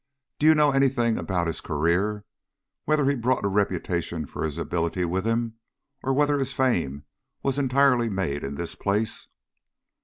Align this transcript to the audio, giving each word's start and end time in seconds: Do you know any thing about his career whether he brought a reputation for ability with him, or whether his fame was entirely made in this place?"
Do 0.39 0.47
you 0.47 0.55
know 0.55 0.71
any 0.71 0.89
thing 0.89 1.19
about 1.19 1.45
his 1.45 1.61
career 1.61 2.25
whether 2.85 3.05
he 3.07 3.13
brought 3.15 3.45
a 3.45 3.47
reputation 3.47 4.25
for 4.25 4.43
ability 4.43 5.05
with 5.05 5.25
him, 5.27 5.57
or 6.01 6.11
whether 6.11 6.39
his 6.39 6.53
fame 6.53 7.03
was 7.43 7.59
entirely 7.59 8.09
made 8.09 8.43
in 8.43 8.55
this 8.55 8.73
place?" 8.73 9.27